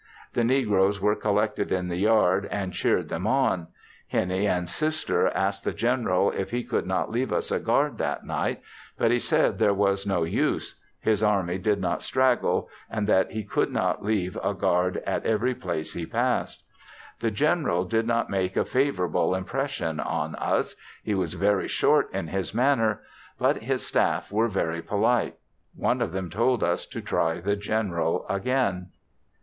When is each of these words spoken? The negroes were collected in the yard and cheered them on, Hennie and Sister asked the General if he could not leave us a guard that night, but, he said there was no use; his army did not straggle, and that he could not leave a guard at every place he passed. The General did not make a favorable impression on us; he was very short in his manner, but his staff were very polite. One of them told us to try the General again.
The 0.33 0.43
negroes 0.43 0.99
were 0.99 1.15
collected 1.15 1.71
in 1.71 1.87
the 1.87 1.97
yard 1.97 2.47
and 2.49 2.73
cheered 2.73 3.07
them 3.09 3.27
on, 3.27 3.67
Hennie 4.07 4.47
and 4.47 4.67
Sister 4.67 5.27
asked 5.27 5.63
the 5.63 5.73
General 5.73 6.31
if 6.31 6.49
he 6.49 6.63
could 6.63 6.87
not 6.87 7.11
leave 7.11 7.31
us 7.31 7.51
a 7.51 7.59
guard 7.59 7.99
that 7.99 8.25
night, 8.25 8.63
but, 8.97 9.11
he 9.11 9.19
said 9.19 9.59
there 9.59 9.75
was 9.75 10.07
no 10.07 10.23
use; 10.23 10.73
his 10.99 11.21
army 11.21 11.59
did 11.59 11.79
not 11.79 12.01
straggle, 12.01 12.67
and 12.89 13.05
that 13.05 13.29
he 13.29 13.43
could 13.43 13.71
not 13.71 14.03
leave 14.03 14.39
a 14.43 14.55
guard 14.55 15.03
at 15.05 15.23
every 15.23 15.53
place 15.53 15.93
he 15.93 16.07
passed. 16.07 16.63
The 17.19 17.29
General 17.29 17.85
did 17.85 18.07
not 18.07 18.27
make 18.27 18.57
a 18.57 18.65
favorable 18.65 19.35
impression 19.35 19.99
on 19.99 20.33
us; 20.37 20.75
he 21.03 21.13
was 21.13 21.35
very 21.35 21.67
short 21.67 22.11
in 22.11 22.29
his 22.29 22.55
manner, 22.55 23.03
but 23.37 23.57
his 23.57 23.85
staff 23.85 24.31
were 24.31 24.47
very 24.47 24.81
polite. 24.81 25.35
One 25.75 26.01
of 26.01 26.11
them 26.11 26.31
told 26.31 26.63
us 26.63 26.87
to 26.87 27.01
try 27.01 27.39
the 27.39 27.55
General 27.55 28.25
again. 28.29 28.87